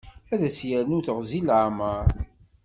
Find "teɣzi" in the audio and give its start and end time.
1.05-1.39